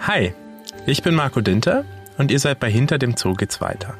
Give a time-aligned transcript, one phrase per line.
[0.00, 0.32] Hi,
[0.86, 1.84] ich bin Marco Dinter
[2.18, 3.94] und ihr seid bei Hinter dem Zoo geht's weiter.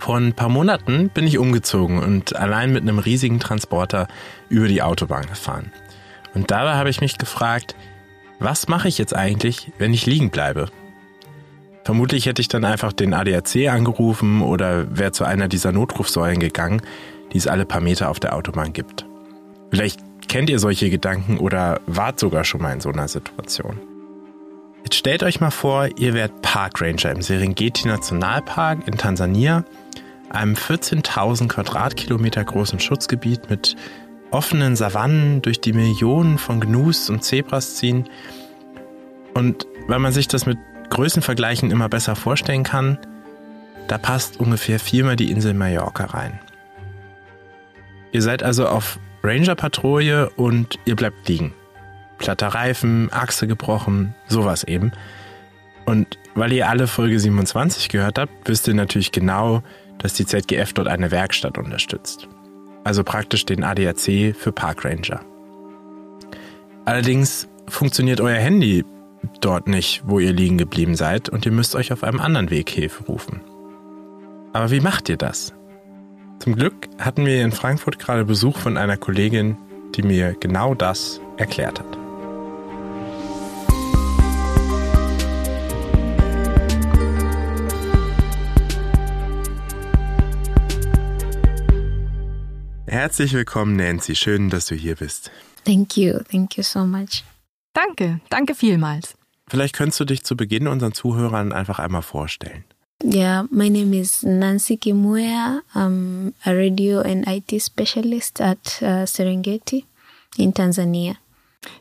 [0.00, 4.08] Vor ein paar Monaten bin ich umgezogen und allein mit einem riesigen Transporter
[4.48, 5.72] über die Autobahn gefahren.
[6.34, 7.74] Und dabei habe ich mich gefragt,
[8.38, 10.66] was mache ich jetzt eigentlich, wenn ich liegen bleibe?
[11.84, 16.82] Vermutlich hätte ich dann einfach den ADAC angerufen oder wäre zu einer dieser Notrufsäulen gegangen,
[17.32, 19.06] die es alle paar Meter auf der Autobahn gibt.
[19.70, 23.80] Vielleicht kennt ihr solche Gedanken oder wart sogar schon mal in so einer Situation.
[24.84, 29.64] Jetzt stellt euch mal vor, ihr wärt Parkranger im Serengeti Nationalpark in Tansania,
[30.30, 33.76] einem 14.000 Quadratkilometer großen Schutzgebiet mit
[34.30, 38.08] offenen Savannen, durch die Millionen von Gnus und Zebras ziehen.
[39.34, 40.58] Und weil man sich das mit
[40.90, 42.98] Größenvergleichen immer besser vorstellen kann,
[43.88, 46.38] da passt ungefähr viermal die Insel Mallorca rein.
[48.12, 51.54] Ihr seid also auf Ranger-Patrouille und ihr bleibt liegen.
[52.18, 54.92] Platter Reifen, Achse gebrochen, sowas eben.
[55.86, 59.62] Und weil ihr alle Folge 27 gehört habt, wisst ihr natürlich genau,
[59.98, 62.28] dass die ZGF dort eine Werkstatt unterstützt.
[62.84, 65.20] Also praktisch den ADAC für Park Ranger.
[66.84, 68.84] Allerdings funktioniert euer Handy
[69.40, 72.70] dort nicht, wo ihr liegen geblieben seid und ihr müsst euch auf einem anderen Weg
[72.70, 73.40] Hilfe rufen.
[74.52, 75.52] Aber wie macht ihr das?
[76.38, 79.56] Zum Glück hatten wir in Frankfurt gerade Besuch von einer Kollegin,
[79.94, 81.97] die mir genau das erklärt hat.
[92.88, 94.14] Herzlich willkommen, Nancy.
[94.14, 95.30] Schön, dass du hier bist.
[95.64, 96.20] Thank you.
[96.30, 97.22] Thank you so much.
[97.74, 98.20] Danke.
[98.30, 99.14] Danke vielmals.
[99.46, 102.64] Vielleicht könntest du dich zu Beginn unseren Zuhörern einfach einmal vorstellen.
[103.04, 105.60] Yeah, my name is Nancy Kimuya.
[105.74, 109.84] I'm a radio and IT specialist at uh, Serengeti
[110.38, 111.16] in Tansania.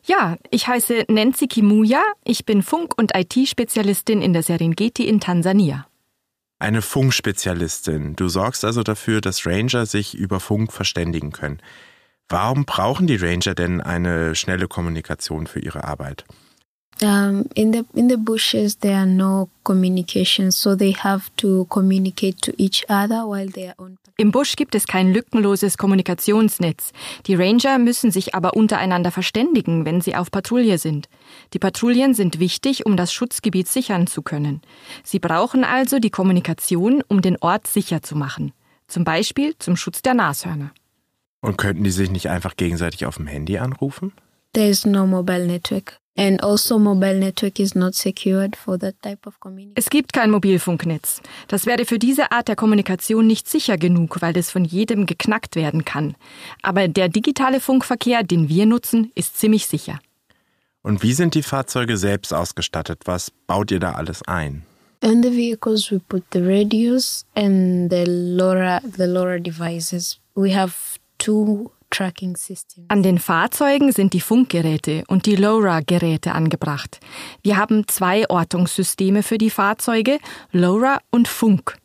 [0.06, 2.02] Ja, ich heiße Nancy Kimuya.
[2.26, 5.88] Ich bin Funk- und IT-Spezialistin in der Serengeti in Tansania.
[6.60, 8.16] Eine Funkspezialistin.
[8.16, 11.62] Du sorgst also dafür, dass Ranger sich über Funk verständigen können.
[12.30, 16.26] Warum brauchen die Ranger denn eine schnelle Kommunikation für ihre Arbeit?
[17.02, 22.42] Um, in the in the bushes, there are no communication, so they have to communicate
[22.42, 23.98] to each other while they are on.
[24.20, 26.92] Im Busch gibt es kein lückenloses Kommunikationsnetz.
[27.28, 31.08] Die Ranger müssen sich aber untereinander verständigen, wenn sie auf Patrouille sind.
[31.54, 34.62] Die Patrouillen sind wichtig, um das Schutzgebiet sichern zu können.
[35.04, 38.54] Sie brauchen also die Kommunikation, um den Ort sicher zu machen.
[38.88, 40.72] Zum Beispiel zum Schutz der Nashörner.
[41.42, 44.14] Und könnten die sich nicht einfach gegenseitig auf dem Handy anrufen?
[44.54, 46.00] There is no mobile network.
[46.18, 49.76] And also mobile network is not secured for that type of communication.
[49.76, 51.22] Es gibt kein Mobilfunknetz.
[51.48, 55.56] Das wäre für diese Art der Kommunikation nicht sicher genug, weil es von jedem geknackt
[55.56, 56.16] werden kann.
[56.64, 60.00] Aber der digitale Funkverkehr, den wir nutzen, ist ziemlich sicher.
[60.82, 63.02] Und wie sind die Fahrzeuge selbst ausgestattet?
[63.06, 64.64] Was baut ihr da alles ein?
[65.02, 70.20] In the vehicles, we put the radios and the LoRa, the LoRa devices.
[70.36, 70.74] We have
[71.20, 71.70] two.
[72.90, 77.00] An den Fahrzeugen sind die Funkgeräte und die LoRa-Geräte angebracht.
[77.42, 80.20] Wir haben zwei Ortungssysteme für die Fahrzeuge,
[80.52, 81.78] LoRa und Funk.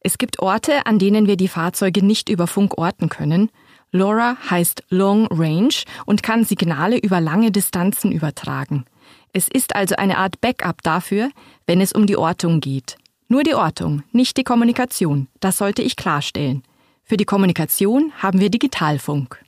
[0.00, 3.50] Es gibt Orte, an denen wir die Fahrzeuge nicht über Funk orten können.
[3.92, 5.74] LoRa heißt Long Range
[6.06, 8.86] und kann Signale über lange Distanzen übertragen.
[9.32, 11.30] Es ist also eine Art Backup dafür,
[11.66, 12.96] wenn es um die Ortung geht.
[13.28, 15.28] Nur die Ortung, nicht die Kommunikation.
[15.38, 16.62] Das sollte ich klarstellen.
[17.04, 19.38] Für die Kommunikation haben wir Digitalfunk.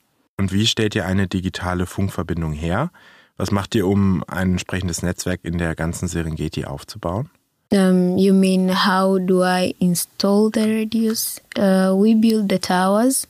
[0.43, 2.91] Und wie stellt ihr eine digitale Funkverbindung her?
[3.37, 7.29] Was macht ihr, um ein entsprechendes Netzwerk in der ganzen Serengeti aufzubauen?
[7.71, 11.41] Um, you mean how do I install the radios?
[11.57, 13.25] Uh, we build the towers,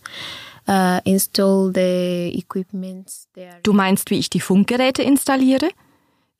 [0.67, 3.11] uh, install the equipment.
[3.35, 3.59] There.
[3.61, 5.69] Du meinst, wie ich die Funkgeräte installiere?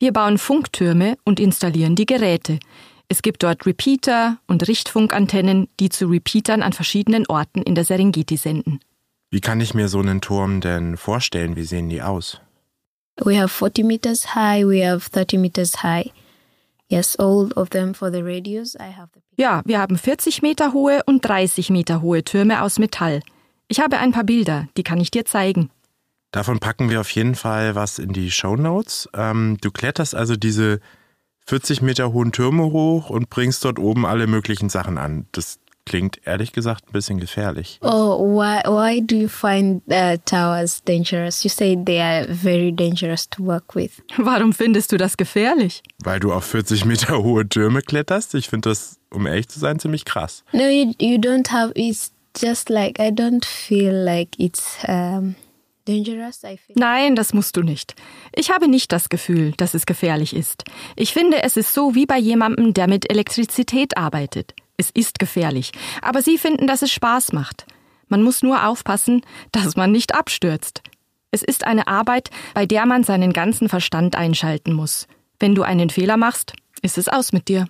[0.00, 2.58] Wir bauen Funktürme und installieren die Geräte.
[3.08, 8.36] Es gibt dort Repeater und Richtfunkantennen, die zu Repeatern an verschiedenen Orten in der Serengeti
[8.36, 8.80] senden.
[9.34, 11.56] Wie kann ich mir so einen Turm denn vorstellen?
[11.56, 12.40] Wie sehen die aus?
[13.20, 16.08] We have 40 meters high, we have 30 meters high.
[16.86, 18.76] Yes, all of them for the radios.
[18.76, 22.78] I have the Ja, wir haben 40 Meter hohe und 30 Meter hohe Türme aus
[22.78, 23.22] Metall.
[23.66, 25.68] Ich habe ein paar Bilder, die kann ich dir zeigen.
[26.30, 29.08] Davon packen wir auf jeden Fall was in die Show Notes.
[29.14, 30.78] Ähm, du kletterst also diese
[31.46, 35.26] 40 Meter hohen Türme hoch und bringst dort oben alle möglichen Sachen an.
[35.32, 37.78] Das klingt ehrlich gesagt ein bisschen gefährlich.
[37.82, 41.44] Oh, why why do you find uh, towers dangerous?
[41.44, 44.02] You say they are very dangerous to work with.
[44.16, 45.82] Warum findest du das gefährlich?
[46.02, 48.34] Weil du auf 40 Meter hohe Türme kletterst.
[48.34, 50.44] Ich finde das, um ehrlich zu sein, ziemlich krass.
[50.52, 51.72] No, you you don't have.
[51.74, 55.34] It's just like I don't feel like it's um,
[55.86, 56.42] dangerous?
[56.44, 56.76] I feel.
[56.76, 57.94] Nein, das musst du nicht.
[58.34, 60.64] Ich habe nicht das Gefühl, dass es gefährlich ist.
[60.96, 64.54] Ich finde, es ist so wie bei jemandem, der mit Elektrizität arbeitet.
[64.76, 65.72] Es ist gefährlich,
[66.02, 67.66] aber sie finden, dass es Spaß macht.
[68.08, 69.22] Man muss nur aufpassen,
[69.52, 70.82] dass man nicht abstürzt.
[71.30, 75.08] Es ist eine Arbeit, bei der man seinen ganzen Verstand einschalten muss.
[75.38, 77.66] Wenn du einen Fehler machst, ist es aus mit dir.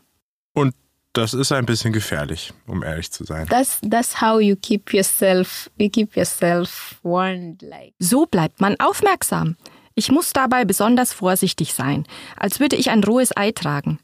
[0.52, 0.74] Und
[1.14, 3.46] das ist ein bisschen gefährlich, um ehrlich zu sein.
[3.48, 9.56] That's that's how you keep yourself you keep yourself warned like So bleibt man aufmerksam.
[9.94, 12.04] Ich muss dabei besonders vorsichtig sein,
[12.36, 14.00] als würde ich ein rohes Ei tragen.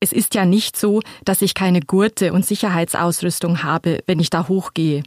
[0.00, 4.46] Es ist ja nicht so, dass ich keine Gurte und Sicherheitsausrüstung habe, wenn ich da
[4.48, 5.02] hochgehe.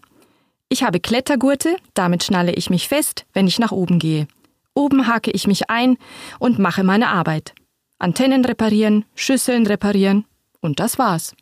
[0.70, 4.28] Ich habe Klettergurte, damit schnalle ich mich fest, wenn ich nach oben gehe.
[4.74, 5.98] Oben hake ich mich ein
[6.40, 7.54] und mache meine Arbeit.
[8.00, 10.26] Antennen reparieren, Schüsseln reparieren
[10.60, 11.36] und das war's.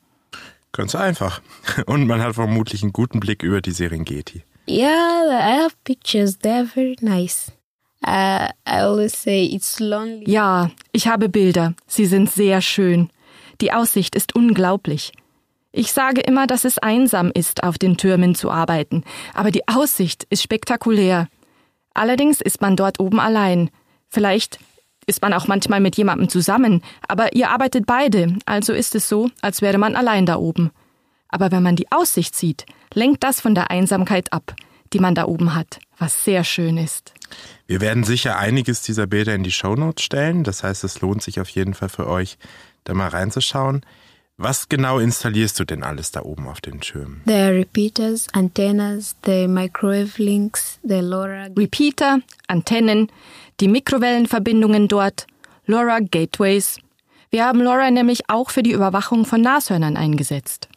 [0.71, 1.41] Ganz einfach.
[1.87, 4.43] Und man hat vermutlich einen guten Blick über die Serengeti.
[4.67, 6.37] yeah, I have pictures.
[6.37, 7.51] They're very nice.
[8.05, 10.29] Uh, I always say it's lonely.
[10.29, 11.73] Ja, ich habe Bilder.
[11.87, 13.09] Sie sind sehr schön.
[13.61, 15.11] Die Aussicht ist unglaublich.
[15.71, 19.03] Ich sage immer, dass es einsam ist, auf den Türmen zu arbeiten,
[19.33, 21.27] aber die Aussicht ist spektakulär.
[21.93, 23.69] Allerdings ist man dort oben allein.
[24.07, 24.59] Vielleicht
[25.05, 29.29] ist man auch manchmal mit jemandem zusammen, aber ihr arbeitet beide, also ist es so,
[29.41, 30.71] als wäre man allein da oben.
[31.27, 34.55] Aber wenn man die Aussicht sieht, lenkt das von der Einsamkeit ab,
[34.93, 37.13] die man da oben hat, was sehr schön ist.
[37.67, 40.43] Wir werden sicher einiges dieser Bilder in die Shownotes stellen.
[40.43, 42.39] Das heißt, es lohnt sich auf jeden Fall für euch,
[42.83, 43.85] da mal reinzuschauen.
[44.41, 47.21] Was genau installierst du denn alles da oben auf den Türmen?
[47.25, 51.47] The repeaters, antennas, the microwave links, the LoRa.
[51.57, 53.11] Repeater, Antennen,
[53.59, 55.27] die Mikrowellenverbindungen dort,
[55.65, 56.79] LoRa Gateways.
[57.31, 60.69] Wir haben LoRa nämlich auch für die Überwachung von Nashörnern eingesetzt.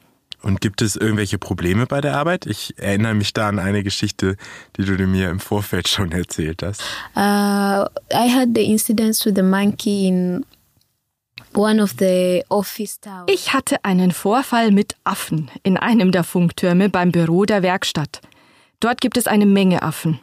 [0.43, 2.46] Und gibt es irgendwelche Probleme bei der Arbeit?
[2.46, 4.37] Ich erinnere mich da an eine Geschichte,
[4.76, 6.82] die du mir im Vorfeld schon erzählt hast.
[7.14, 11.41] Uh, I had the incidents with the monkey in one of the office towers.
[13.26, 18.22] Ich hatte einen Vorfall mit Affen in einem der Funktürme beim Büro der Werkstatt.
[18.81, 20.19] Dort gibt es eine Menge Affen.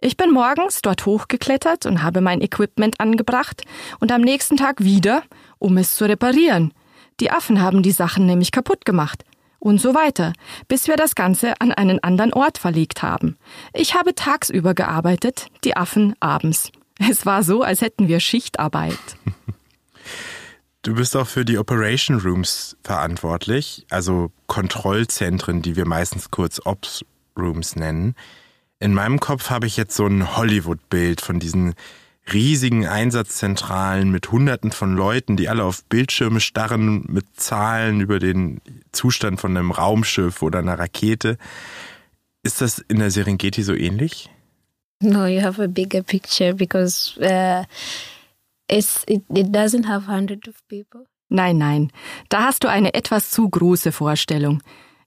[0.00, 3.62] Ich bin morgens dort hochgeklettert und habe mein Equipment angebracht
[3.98, 5.24] und am nächsten Tag wieder,
[5.58, 6.72] um es zu reparieren.
[7.18, 9.24] Die Affen haben die Sachen nämlich kaputt gemacht.
[9.58, 10.32] Und so weiter,
[10.68, 13.36] bis wir das Ganze an einen anderen Ort verlegt haben.
[13.74, 16.70] Ich habe tagsüber gearbeitet, die Affen abends.
[16.98, 18.96] Es war so, als hätten wir Schichtarbeit.
[20.82, 27.04] Du bist auch für die Operation Rooms verantwortlich, also Kontrollzentren, die wir meistens kurz Ops
[27.36, 28.14] Rooms nennen.
[28.78, 31.74] In meinem Kopf habe ich jetzt so ein Hollywood-Bild von diesen
[32.32, 38.62] riesigen Einsatzzentralen mit Hunderten von Leuten, die alle auf Bildschirme starren mit Zahlen über den
[38.92, 41.36] Zustand von einem Raumschiff oder einer Rakete.
[42.42, 44.30] Ist das in der Serengeti so ähnlich?
[45.02, 47.64] No, you have a bigger picture because uh,
[48.70, 50.48] it's it, it doesn't have hundreds.
[51.28, 51.92] Nein, nein,
[52.28, 54.62] da hast du eine etwas zu große Vorstellung.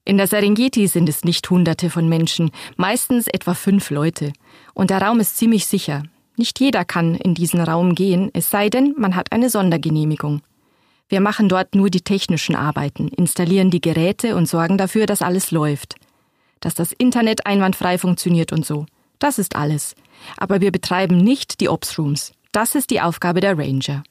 [0.05, 4.33] In der Serengeti sind es nicht Hunderte von Menschen, meistens etwa fünf Leute.
[4.73, 6.03] Und der Raum ist ziemlich sicher.
[6.35, 10.41] Nicht jeder kann in diesen Raum gehen, es sei denn, man hat eine Sondergenehmigung.
[11.07, 15.51] Wir machen dort nur die technischen Arbeiten, installieren die Geräte und sorgen dafür, dass alles
[15.51, 15.95] läuft.
[16.59, 18.85] Dass das Internet einwandfrei funktioniert und so.
[19.19, 19.95] Das ist alles.
[20.37, 22.33] Aber wir betreiben nicht die Ops Rooms.
[22.53, 24.03] Das ist die Aufgabe der Ranger.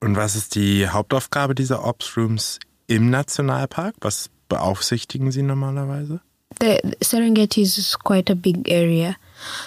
[0.00, 3.94] Und was ist die Hauptaufgabe dieser Ops Rooms im Nationalpark?
[4.00, 6.20] Was beaufsichtigen Sie normalerweise?
[6.60, 9.16] The Serengeti is quite a big area.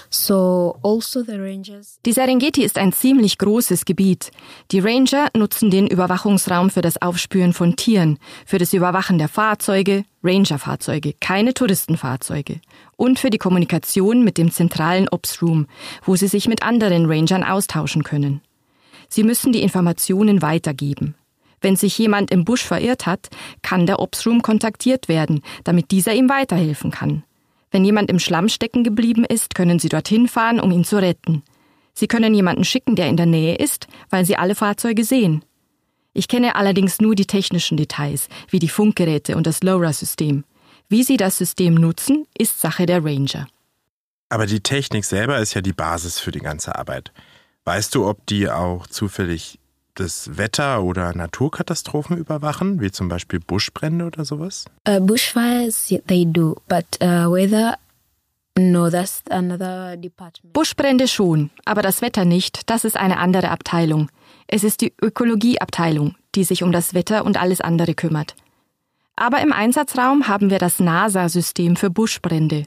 [0.09, 4.31] So also the rangers Die Serengeti ist ein ziemlich großes Gebiet.
[4.71, 10.05] Die Ranger nutzen den Überwachungsraum für das Aufspüren von Tieren, für das Überwachen der Fahrzeuge,
[10.23, 12.59] Ranger-Fahrzeuge, keine Touristenfahrzeuge,
[12.95, 15.67] und für die Kommunikation mit dem zentralen Ops Room,
[16.03, 18.41] wo sie sich mit anderen Rangern austauschen können.
[19.09, 21.15] Sie müssen die Informationen weitergeben.
[21.61, 23.29] Wenn sich jemand im Busch verirrt hat,
[23.61, 27.23] kann der Ops Room kontaktiert werden, damit dieser ihm weiterhelfen kann.
[27.71, 31.43] Wenn jemand im Schlamm stecken geblieben ist, können Sie dorthin fahren, um ihn zu retten.
[31.93, 35.43] Sie können jemanden schicken, der in der Nähe ist, weil Sie alle Fahrzeuge sehen.
[36.13, 40.45] Ich kenne allerdings nur die technischen Details, wie die Funkgeräte und das LoRa-System.
[40.89, 43.47] Wie Sie das System nutzen, ist Sache der Ranger.
[44.29, 47.11] Aber die Technik selber ist ja die Basis für die ganze Arbeit.
[47.65, 49.59] Weißt du, ob die auch zufällig
[49.99, 54.65] das Wetter oder Naturkatastrophen überwachen, wie zum Beispiel Buschbrände oder sowas?
[54.87, 57.77] uh, bushfires they do, but uh, weather
[58.57, 60.53] no, that's another department.
[60.53, 64.09] Buschbrände schon, aber das Wetter nicht, das ist eine andere Abteilung.
[64.47, 68.35] Es ist die Ökologieabteilung, die sich um das Wetter und alles andere kümmert.
[69.15, 72.65] Aber im Einsatzraum haben wir das NASA-System für Buschbrände.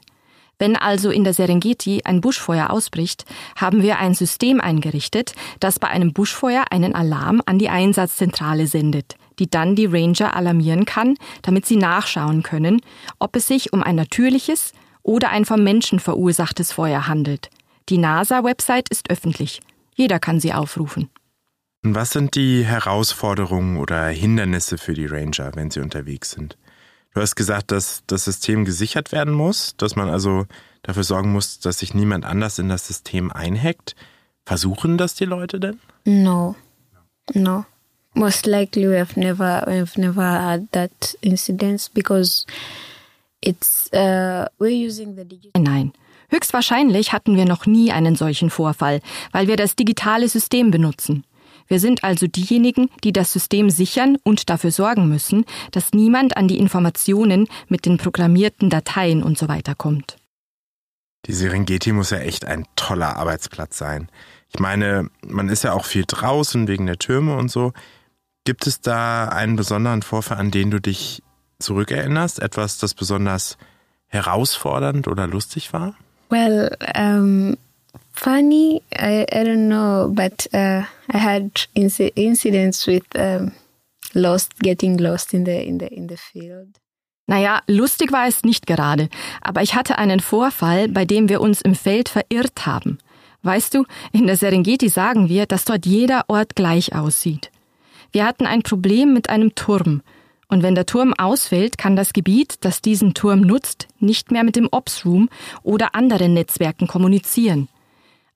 [0.61, 3.25] Wenn also in der Serengeti ein Buschfeuer ausbricht,
[3.55, 9.15] haben wir ein System eingerichtet, das bei einem Buschfeuer einen Alarm an die Einsatzzentrale sendet,
[9.39, 12.79] die dann die Ranger alarmieren kann, damit sie nachschauen können,
[13.17, 17.49] ob es sich um ein natürliches oder ein vom Menschen verursachtes Feuer handelt.
[17.89, 19.61] Die NASA-Website ist öffentlich.
[19.95, 21.09] Jeder kann sie aufrufen.
[21.81, 26.55] Was sind die Herausforderungen oder Hindernisse für die Ranger, wenn sie unterwegs sind?
[27.13, 30.45] Du hast gesagt, dass das System gesichert werden muss, dass man also
[30.83, 33.95] dafür sorgen muss, dass sich niemand anders in das System einhackt.
[34.45, 35.79] Versuchen das die Leute denn?
[36.05, 36.55] No,
[37.33, 37.65] no.
[38.13, 42.45] Most likely we have never we've never had that incident because
[43.41, 45.61] it's uh, we're using the digital.
[45.61, 45.93] Nein.
[46.29, 49.01] Höchstwahrscheinlich hatten wir noch nie einen solchen Vorfall,
[49.31, 51.25] weil wir das digitale System benutzen.
[51.71, 56.49] Wir sind also diejenigen, die das System sichern und dafür sorgen müssen, dass niemand an
[56.49, 60.17] die Informationen mit den programmierten Dateien und so weiter kommt.
[61.27, 64.09] Die Serengeti muss ja echt ein toller Arbeitsplatz sein.
[64.49, 67.71] Ich meine, man ist ja auch viel draußen wegen der Türme und so.
[68.43, 71.23] Gibt es da einen besonderen Vorfall, an den du dich
[71.59, 72.41] zurückerinnerst?
[72.41, 73.57] Etwas, das besonders
[74.07, 75.95] herausfordernd oder lustig war?
[76.29, 77.55] Well, um,
[78.13, 83.51] funny, I, I don't know, but uh, I had inc incidents with um,
[84.13, 86.79] lost, getting lost in the in the in the field.
[87.27, 89.09] Naja, lustig war es nicht gerade,
[89.41, 92.97] aber ich hatte einen Vorfall, bei dem wir uns im Feld verirrt haben.
[93.43, 97.49] Weißt du, in der Serengeti sagen wir, dass dort jeder Ort gleich aussieht.
[98.11, 100.01] Wir hatten ein Problem mit einem Turm.
[100.49, 104.57] Und wenn der Turm ausfällt, kann das Gebiet, das diesen Turm nutzt, nicht mehr mit
[104.57, 105.29] dem Ops Room
[105.63, 107.69] oder anderen Netzwerken kommunizieren.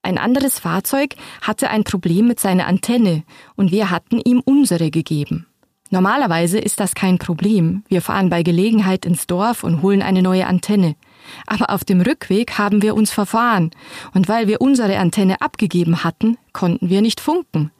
[0.06, 3.24] Ein anderes Fahrzeug hatte ein Problem mit seiner Antenne
[3.56, 5.46] und wir hatten ihm unsere gegeben.
[5.90, 7.82] Normalerweise ist das kein Problem.
[7.88, 10.94] Wir fahren bei Gelegenheit ins Dorf und holen eine neue Antenne.
[11.48, 13.72] Aber auf dem Rückweg haben wir uns verfahren
[14.14, 17.72] und weil wir unsere Antenne abgegeben hatten, konnten wir nicht funken.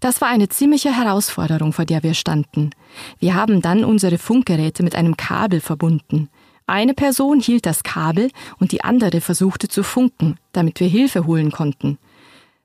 [0.00, 2.70] Das war eine ziemliche Herausforderung, vor der wir standen.
[3.18, 6.30] Wir haben dann unsere Funkgeräte mit einem Kabel verbunden.
[6.68, 11.50] Eine Person hielt das Kabel und die andere versuchte zu funken, damit wir Hilfe holen
[11.50, 11.98] konnten.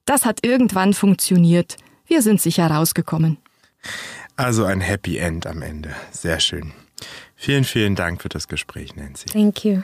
[0.04, 1.78] Das hat irgendwann funktioniert.
[2.06, 3.38] Wir sind sicher rausgekommen.
[4.36, 5.96] Also ein Happy End am Ende.
[6.12, 6.74] Sehr schön.
[7.38, 9.30] Vielen, vielen Dank für das Gespräch, Nancy.
[9.30, 9.84] Thank you.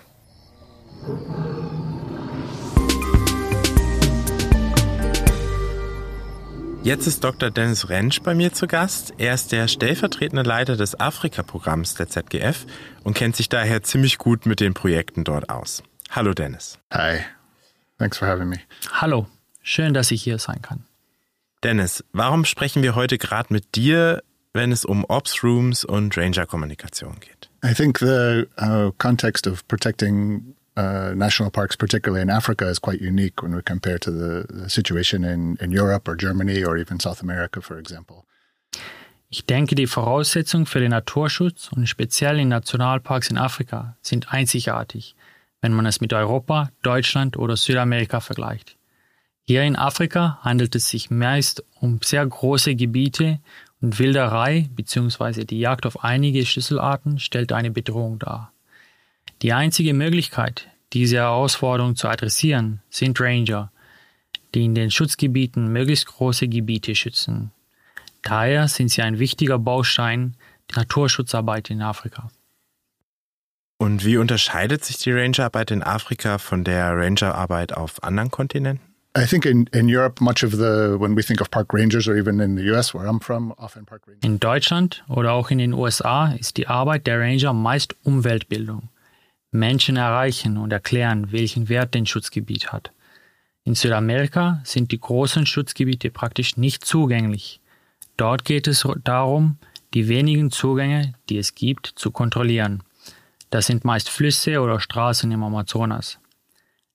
[6.81, 7.51] Jetzt ist Dr.
[7.51, 9.13] Dennis Rentsch bei mir zu Gast.
[9.17, 12.65] Er ist der stellvertretende Leiter des Afrika-Programms der ZGF
[13.03, 15.83] und kennt sich daher ziemlich gut mit den Projekten dort aus.
[16.09, 16.79] Hallo Dennis.
[16.93, 17.19] Hi.
[17.97, 18.59] Thanks for having me.
[18.93, 19.27] Hallo.
[19.61, 20.85] Schön, dass ich hier sein kann.
[21.63, 27.19] Dennis, warum sprechen wir heute gerade mit dir, wenn es um Ops Rooms und Ranger-Kommunikation
[27.19, 27.49] geht?
[27.63, 33.01] I think the uh, context of protecting uh, national parks, particularly in Africa, is quite
[33.01, 36.99] unique when we compare to the, the situation in, in Europe or Germany or even
[36.99, 38.25] South America, for example.
[39.31, 45.15] Ich denke, die Voraussetzungen für den Naturschutz und speziell in Nationalparks in Afrika sind einzigartig,
[45.61, 48.75] wenn man es mit Europa, Deutschland oder Südamerika vergleicht.
[49.45, 53.39] Hier in Afrika handelt es sich meist um sehr große Gebiete
[53.81, 55.45] und Wilderei bzw.
[55.45, 58.51] die Jagd auf einige Schlüsselarten stellt eine Bedrohung dar.
[59.41, 63.71] Die einzige Möglichkeit, diese Herausforderung zu adressieren, sind Ranger,
[64.55, 67.51] die in den Schutzgebieten möglichst große Gebiete schützen.
[68.23, 70.35] Daher sind sie ein wichtiger Baustein
[70.69, 72.29] der Naturschutzarbeit in Afrika.
[73.77, 78.89] Und wie unterscheidet sich die Rangerarbeit in Afrika von der Rangerarbeit auf anderen Kontinenten?
[79.17, 82.15] I think in, in Europe, much of the, when we think of park rangers or
[82.15, 84.23] even in the US, where I'm from, often park rangers.
[84.23, 88.89] In Deutschland oder auch in den USA ist die Arbeit der Ranger meist Umweltbildung.
[89.51, 92.91] Menschen erreichen und erklären, welchen Wert ein Schutzgebiet hat.
[93.63, 97.59] In Südamerika sind die großen Schutzgebiete praktisch nicht zugänglich.
[98.17, 99.57] Dort geht es darum,
[99.93, 102.83] die wenigen Zugänge, die es gibt, zu kontrollieren.
[103.49, 106.19] Das sind meist Flüsse oder Straßen im Amazonas.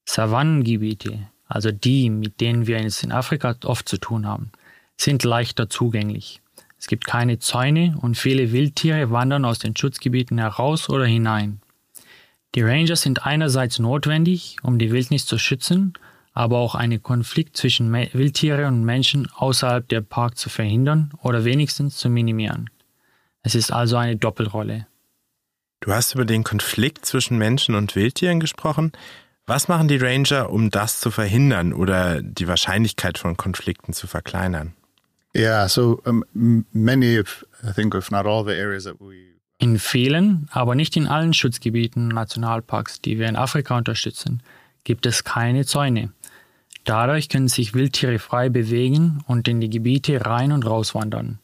[0.05, 4.53] Savannengebiete, also die, mit denen wir es in Afrika oft zu tun haben,
[4.97, 6.41] sind leichter zugänglich.
[6.79, 11.61] Es gibt keine Zäune und viele Wildtiere wandern aus den Schutzgebieten heraus oder hinein.
[12.55, 15.95] Die Rangers sind einerseits notwendig, um die Wildnis zu schützen,
[16.33, 21.97] aber auch einen Konflikt zwischen Wildtiere und Menschen außerhalb der Park zu verhindern oder wenigstens
[21.97, 22.71] zu minimieren.
[23.43, 24.87] Es ist also eine Doppelrolle.
[25.81, 28.93] Du hast über den Konflikt zwischen Menschen und Wildtieren gesprochen.
[29.47, 34.75] Was machen die Ranger, um das zu verhindern oder die Wahrscheinlichkeit von Konflikten zu verkleinern?
[35.37, 36.25] Yeah, so um,
[36.73, 40.97] many, of, I think, if not all the areas that we In vielen, aber nicht
[40.97, 44.43] in allen Schutzgebieten Nationalparks, die wir in Afrika unterstützen,
[44.83, 46.13] gibt es keine Zäune.
[46.85, 51.39] Dadurch können sich Wildtiere frei bewegen und in die Gebiete rein und rauswandern.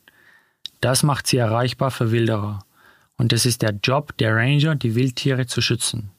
[0.81, 2.65] Das macht sie erreichbar für Wilderer.
[3.17, 6.11] Und es ist der Job der Ranger, die Wildtiere zu schützen.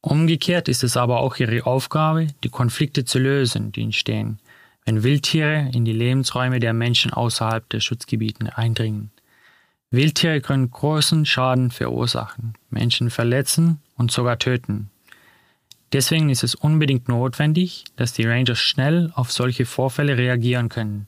[0.00, 4.38] Umgekehrt ist es aber auch ihre Aufgabe, die Konflikte zu lösen, die entstehen,
[4.84, 9.10] wenn Wildtiere in die Lebensräume der Menschen außerhalb der Schutzgebiete eindringen.
[9.90, 14.90] Wildtiere können großen Schaden verursachen, Menschen verletzen und sogar töten.
[15.92, 21.06] Deswegen ist es unbedingt notwendig, dass die Rangers schnell auf solche Vorfälle reagieren können.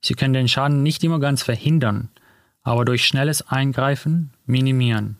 [0.00, 2.10] Sie können den Schaden nicht immer ganz verhindern,
[2.62, 5.16] aber durch schnelles Eingreifen minimieren.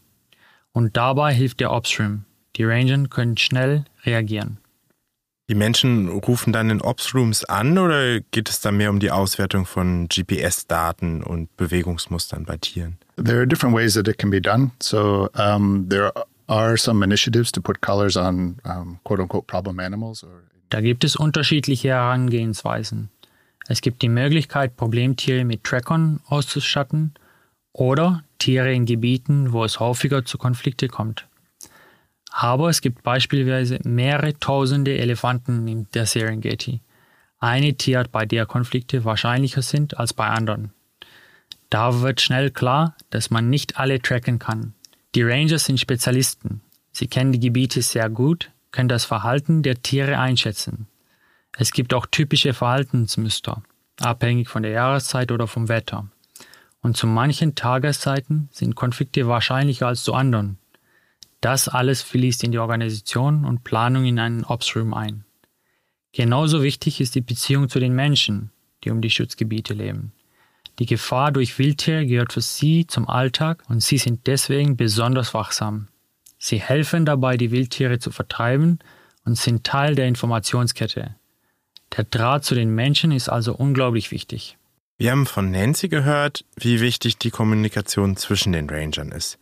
[0.72, 2.24] Und dabei hilft der Opstream.
[2.56, 4.58] Die Ranger können schnell reagieren.
[5.48, 9.64] Die Menschen rufen dann in Ops-Rooms an oder geht es da mehr um die Auswertung
[9.64, 12.98] von GPS-Daten und Bewegungsmustern bei Tieren?
[13.16, 14.72] There are different ways that it can be done.
[14.82, 16.12] So um, there
[16.48, 20.22] are some initiatives to put collars on um, quote unquote problem animals.
[20.22, 23.08] Or da gibt es unterschiedliche Herangehensweisen.
[23.68, 27.14] Es gibt die Möglichkeit, Problemtiere mit Trackern auszustatten
[27.72, 31.26] oder Tiere in Gebieten, wo es häufiger zu Konflikten kommt.
[32.40, 36.82] Aber es gibt beispielsweise mehrere tausende Elefanten in der Serengeti.
[37.40, 40.72] Eine Tierart, bei der Konflikte wahrscheinlicher sind als bei anderen.
[41.68, 44.74] Da wird schnell klar, dass man nicht alle tracken kann.
[45.16, 46.60] Die Rangers sind Spezialisten.
[46.92, 50.86] Sie kennen die Gebiete sehr gut, können das Verhalten der Tiere einschätzen.
[51.56, 53.64] Es gibt auch typische Verhaltensmuster,
[53.98, 56.06] abhängig von der Jahreszeit oder vom Wetter.
[56.82, 60.58] Und zu manchen Tageszeiten sind Konflikte wahrscheinlicher als zu anderen.
[61.40, 65.24] Das alles fließt in die Organisation und Planung in einen Ops-Room ein.
[66.12, 68.50] Genauso wichtig ist die Beziehung zu den Menschen,
[68.82, 70.12] die um die Schutzgebiete leben.
[70.78, 75.88] Die Gefahr durch Wildtiere gehört für sie zum Alltag und sie sind deswegen besonders wachsam.
[76.38, 78.78] Sie helfen dabei, die Wildtiere zu vertreiben
[79.24, 81.16] und sind Teil der Informationskette.
[81.96, 84.56] Der Draht zu den Menschen ist also unglaublich wichtig.
[84.98, 89.38] Wir haben von Nancy gehört, wie wichtig die Kommunikation zwischen den Rangern ist.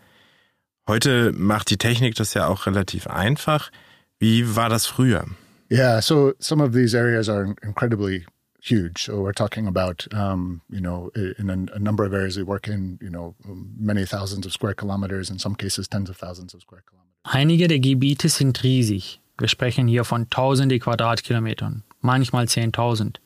[0.88, 3.70] Heute macht die Technik das ja auch relativ einfach.
[4.18, 5.24] Wie war das früher?
[5.70, 8.24] Yeah, so some of these areas are incredibly
[8.60, 9.04] huge.
[9.04, 12.68] So we're talking about, um, you know, in a, a, number of areas we work
[12.68, 13.34] in, you know,
[13.76, 17.06] many thousands of square kilometers, in some cases tens of thousands of square kilometers.
[17.24, 19.20] Einige der Gebiete sind riesig.
[19.38, 23.20] Wir sprechen hier von tausende Quadratkilometern, manchmal zehntausend.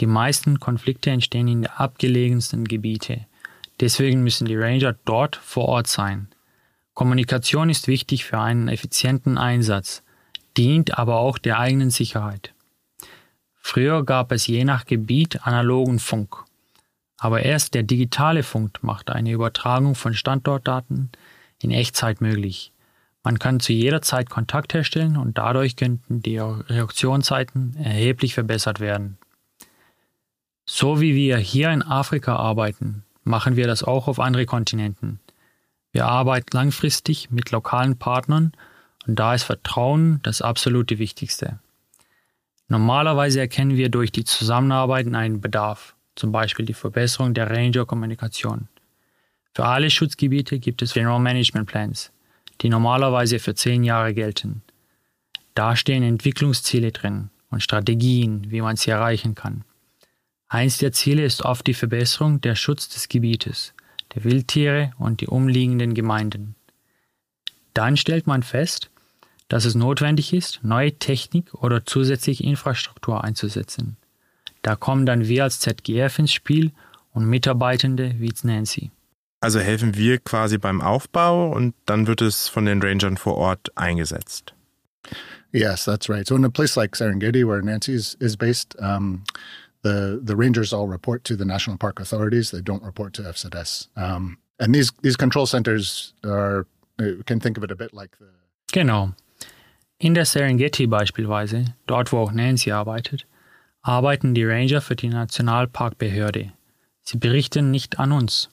[0.00, 3.26] Die meisten Konflikte entstehen in den abgelegensten Gebiete.
[3.80, 6.28] Deswegen müssen die Ranger dort vor Ort sein.
[6.94, 10.02] Kommunikation ist wichtig für einen effizienten Einsatz,
[10.56, 12.52] dient aber auch der eigenen Sicherheit.
[13.54, 16.44] Früher gab es je nach Gebiet analogen Funk.
[17.16, 21.10] Aber erst der digitale Funk macht eine Übertragung von Standortdaten
[21.60, 22.72] in Echtzeit möglich.
[23.22, 29.16] Man kann zu jeder Zeit Kontakt herstellen und dadurch könnten die Reaktionszeiten erheblich verbessert werden.
[30.66, 35.20] So wie wir hier in Afrika arbeiten, machen wir das auch auf anderen Kontinenten.
[35.92, 38.52] Wir arbeiten langfristig mit lokalen Partnern
[39.06, 41.58] und da ist Vertrauen das absolute Wichtigste.
[42.68, 48.68] Normalerweise erkennen wir durch die Zusammenarbeit einen Bedarf, zum Beispiel die Verbesserung der Ranger-Kommunikation.
[49.54, 52.10] Für alle Schutzgebiete gibt es General Management Plans,
[52.62, 54.62] die normalerweise für zehn Jahre gelten.
[55.54, 59.64] Da stehen Entwicklungsziele drin und Strategien, wie man sie erreichen kann.
[60.48, 63.74] Eins der Ziele ist oft die Verbesserung der Schutz des Gebietes
[64.14, 66.54] der Wildtiere und die umliegenden Gemeinden.
[67.74, 68.90] Dann stellt man fest,
[69.48, 73.96] dass es notwendig ist, neue Technik oder zusätzliche Infrastruktur einzusetzen.
[74.62, 76.72] Da kommen dann wir als ZGF ins Spiel
[77.12, 78.90] und Mitarbeitende wie Nancy.
[79.40, 83.76] Also helfen wir quasi beim Aufbau und dann wird es von den Rangern vor Ort
[83.76, 84.54] eingesetzt.
[85.52, 86.26] Yes, that's right.
[86.26, 89.24] So in a place like Serengeti, where Nancy is, is based, um,
[89.82, 92.50] the the rangers all report to the national park authorities.
[92.50, 93.88] They don't report to FZS.
[93.96, 96.66] Um, and these these control centers are
[96.98, 98.28] you can think of it a bit like the
[98.72, 99.12] Genau.
[99.98, 103.26] In der Serengeti beispielsweise, dort wo auch Nancy arbeitet,
[103.82, 106.52] arbeiten die Ranger für die Nationalparkbehörde.
[107.02, 108.48] Sie berichten nicht an uns.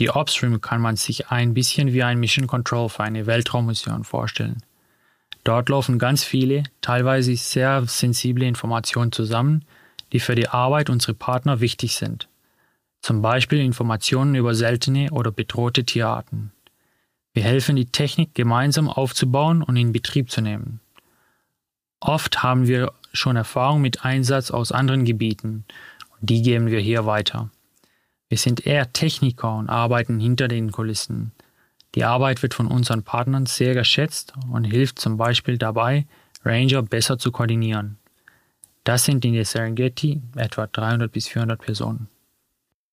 [0.00, 4.62] Die Opstream kann man sich ein bisschen wie ein Mission Control für eine Weltraummission vorstellen.
[5.44, 9.64] Dort laufen ganz viele, teilweise sehr sensible Informationen zusammen,
[10.12, 12.28] die für die Arbeit unserer Partner wichtig sind.
[13.00, 16.52] Zum Beispiel Informationen über seltene oder bedrohte Tierarten.
[17.32, 20.80] Wir helfen, die Technik gemeinsam aufzubauen und in Betrieb zu nehmen.
[22.00, 25.64] Oft haben wir schon Erfahrung mit Einsatz aus anderen Gebieten
[26.10, 27.50] und die geben wir hier weiter.
[28.28, 31.32] Wir sind eher Techniker und arbeiten hinter den Kulissen.
[31.94, 36.06] Die Arbeit wird von unseren Partnern sehr geschätzt und hilft zum Beispiel dabei,
[36.44, 37.97] Ranger besser zu koordinieren.
[38.84, 42.08] Das sind in der Serengeti etwa 300 bis 400 Personen.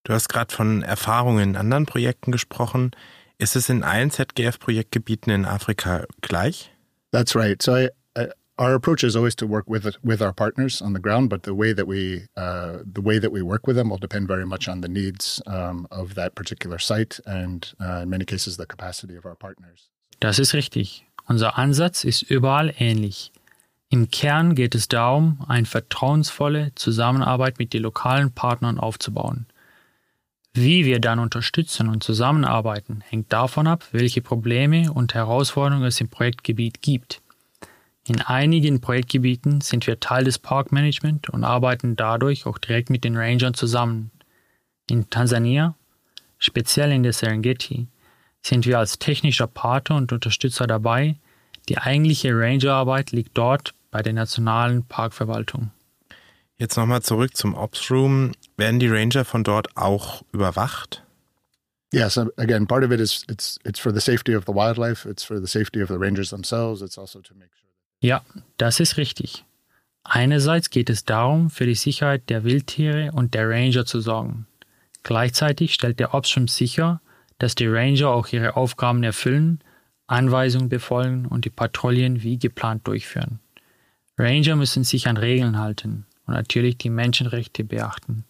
[0.04, 2.92] Du hast gerade von Erfahrungen in anderen Projekten gesprochen.
[3.38, 6.72] Ist es in allen ZGF-Projektgebieten in Afrika gleich?
[7.12, 7.62] That's right.
[7.62, 11.00] So I, I, our approach is always to work with with our partners on the
[11.02, 13.98] ground, but the way that we uh, the way that we work with them will
[14.00, 18.26] depend very much on the needs um, of that particular site and uh, in many
[18.26, 19.90] cases the capacity of our partners.
[20.20, 21.06] Das ist richtig.
[21.28, 23.32] Unser Ansatz ist überall ähnlich.
[23.90, 29.46] Im Kern geht es darum, eine vertrauensvolle Zusammenarbeit mit den lokalen Partnern aufzubauen.
[30.54, 36.10] Wie wir dann unterstützen und zusammenarbeiten, hängt davon ab, welche Probleme und Herausforderungen es im
[36.10, 37.22] Projektgebiet gibt.
[38.08, 43.18] In einigen Projektgebieten sind wir Teil des Parkmanagement und arbeiten dadurch auch direkt mit den
[43.18, 44.12] Rangern zusammen.
[44.90, 45.76] In Tansania,
[46.38, 47.88] speziell in der Serengeti,
[48.42, 51.18] sind wir als technischer Partner und Unterstützer dabei.
[51.70, 55.72] Die eigentliche Rangerarbeit liegt dort bei der nationalen Parkverwaltung.
[56.58, 58.32] Jetzt nochmal zurück zum Ops Room.
[58.58, 61.04] Werden die Ranger von dort auch überwacht?
[61.92, 65.24] Yes, again, part of it is it's it's for the safety of the wildlife, it's
[65.24, 67.70] for the safety of the rangers themselves, it's also to make sure.
[68.02, 68.22] Ja,
[68.58, 69.46] das ist richtig.
[70.04, 74.46] Einerseits geht es darum, für die Sicherheit der Wildtiere und der Ranger zu sorgen.
[75.04, 77.02] Gleichzeitig stellt der Obstrom sicher,
[77.40, 79.62] dass die Ranger auch ihre Aufgaben erfüllen,
[80.08, 83.40] Anweisungen befolgen und die Patrouillen wie geplant durchführen.
[84.18, 88.26] Ranger müssen sich an Regeln halten und natürlich die Menschenrechte beachten.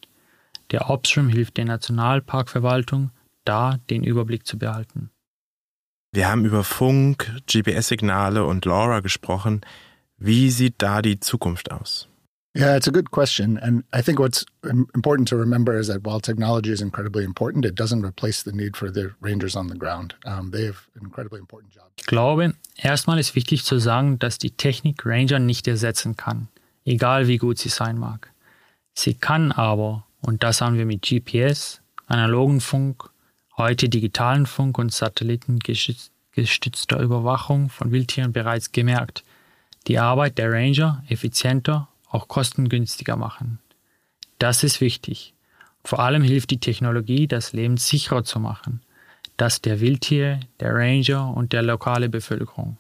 [0.71, 3.11] Der Obstrom hilft der Nationalparkverwaltung,
[3.43, 5.11] da den Überblick zu behalten.
[6.11, 9.61] Wir haben über Funk, GPS-Signale und LoRa gesprochen.
[10.17, 12.07] Wie sieht da die Zukunft aus?
[12.55, 13.59] Yeah, it's a good question.
[13.61, 17.75] And I think what's important to remember is that while technology is incredibly important, it
[17.75, 20.15] doesn't replace the need for the rangers on the ground.
[20.25, 21.91] Um, they have an incredibly important job.
[21.97, 26.47] Ich glaube, erstmal ist wichtig zu sagen, dass die Technik Ranger nicht ersetzen kann,
[26.85, 28.31] egal wie gut sie sein mag.
[28.93, 33.09] Sie kann aber, und das haben wir mit GPS, analogen Funk,
[33.57, 39.25] heute digitalen Funk und satellitengestützter Überwachung von Wildtieren bereits gemerkt,
[39.87, 43.59] die Arbeit der Ranger effizienter auch kostengünstiger machen.
[44.39, 45.33] Das ist wichtig.
[45.83, 48.81] Vor allem hilft die Technologie, das Leben sicherer zu machen.
[49.37, 52.77] Das der Wildtiere, der Ranger und der lokale Bevölkerung,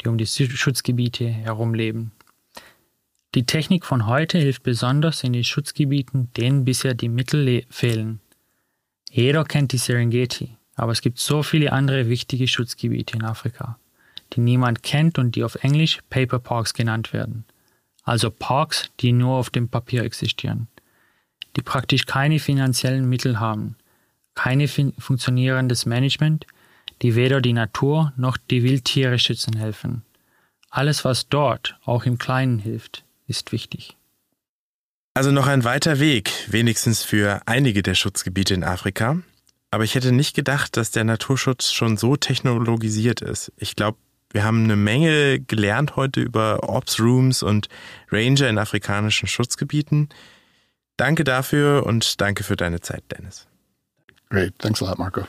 [0.00, 2.12] die um die Schutzgebiete herum leben.
[3.34, 8.20] Die Technik von heute hilft besonders in den Schutzgebieten, denen bisher die Mittel fehlen.
[9.10, 13.78] Jeder kennt die Serengeti, aber es gibt so viele andere wichtige Schutzgebiete in Afrika,
[14.34, 17.44] die niemand kennt und die auf Englisch Paper Parks genannt werden
[18.04, 20.68] also Parks, die nur auf dem Papier existieren,
[21.56, 23.76] die praktisch keine finanziellen Mittel haben,
[24.34, 26.46] keine funktionierendes Management,
[27.02, 30.02] die weder die Natur noch die Wildtiere schützen helfen.
[30.70, 33.96] Alles, was dort auch im Kleinen hilft, ist wichtig.
[35.14, 39.20] Also noch ein weiter Weg, wenigstens für einige der Schutzgebiete in Afrika.
[39.70, 43.52] Aber ich hätte nicht gedacht, dass der Naturschutz schon so technologisiert ist.
[43.56, 43.98] Ich glaube,
[44.34, 47.68] wir haben eine Menge gelernt heute über Ops Rooms und
[48.10, 50.08] Ranger in afrikanischen Schutzgebieten.
[50.96, 53.46] Danke dafür und danke für deine Zeit, Dennis.
[54.30, 54.58] Great.
[54.58, 55.22] Thanks a lot, Marco.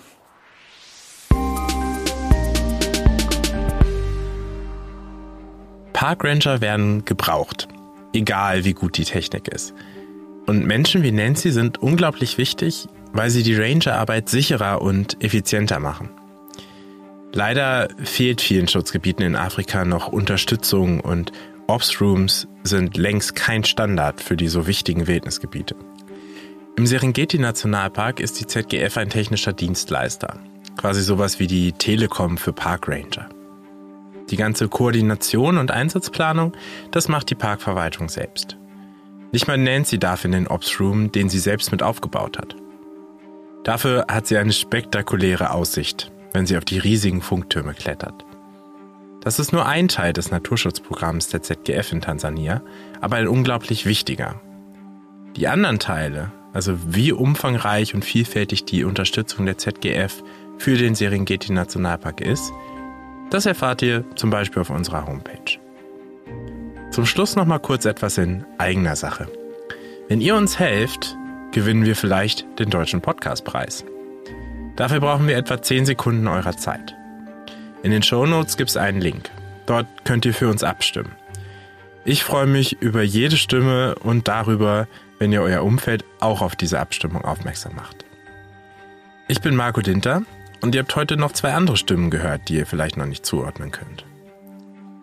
[5.93, 7.67] Parkranger werden gebraucht,
[8.11, 9.75] egal wie gut die Technik ist.
[10.47, 16.09] Und Menschen wie Nancy sind unglaublich wichtig, weil sie die Rangerarbeit sicherer und effizienter machen.
[17.35, 21.33] Leider fehlt vielen Schutzgebieten in Afrika noch Unterstützung und
[21.67, 25.75] Ops Rooms sind längst kein Standard für die so wichtigen Wildnisgebiete.
[26.77, 30.39] Im Serengeti Nationalpark ist die ZGF ein technischer Dienstleister,
[30.77, 33.27] quasi sowas wie die Telekom für Parkranger.
[34.29, 36.53] Die ganze Koordination und Einsatzplanung,
[36.91, 38.55] das macht die Parkverwaltung selbst.
[39.33, 42.55] Nicht mal Nancy darf in den Ops Room, den sie selbst mit aufgebaut hat.
[43.65, 48.25] Dafür hat sie eine spektakuläre Aussicht, wenn sie auf die riesigen Funktürme klettert.
[49.21, 52.61] Das ist nur ein Teil des Naturschutzprogramms der ZGF in Tansania,
[53.01, 54.39] aber ein unglaublich wichtiger.
[55.35, 60.23] Die anderen Teile, also wie umfangreich und vielfältig die Unterstützung der ZGF
[60.59, 62.53] für den Serengeti Nationalpark ist,
[63.31, 65.59] das erfahrt ihr zum Beispiel auf unserer Homepage.
[66.91, 69.27] Zum Schluss noch mal kurz etwas in eigener Sache.
[70.07, 71.17] Wenn ihr uns helft,
[71.51, 73.85] gewinnen wir vielleicht den Deutschen Podcastpreis.
[74.75, 76.95] Dafür brauchen wir etwa 10 Sekunden eurer Zeit.
[77.83, 79.29] In den Shownotes gibt es einen Link.
[79.65, 81.11] Dort könnt ihr für uns abstimmen.
[82.03, 86.79] Ich freue mich über jede Stimme und darüber, wenn ihr euer Umfeld auch auf diese
[86.79, 88.05] Abstimmung aufmerksam macht.
[89.27, 90.21] Ich bin Marco Dinter
[90.61, 93.71] Und ihr habt heute noch zwei andere Stimmen gehört, die ihr vielleicht noch nicht zuordnen
[93.71, 94.05] könnt.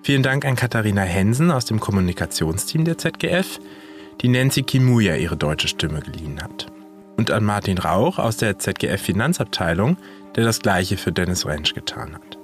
[0.03, 3.61] Vielen Dank an Katharina Hensen aus dem Kommunikationsteam der ZGF,
[4.21, 6.72] die Nancy Kimuya ihre deutsche Stimme geliehen hat.
[7.17, 9.97] Und an Martin Rauch aus der ZGF Finanzabteilung,
[10.35, 12.39] der das gleiche für Dennis Rentsch getan hat.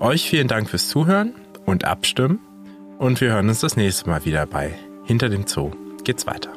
[0.00, 2.40] Euch vielen Dank fürs Zuhören und Abstimmen
[2.98, 5.70] und wir hören uns das nächste Mal wieder bei Hinter dem Zoo
[6.04, 6.50] geht's weiter.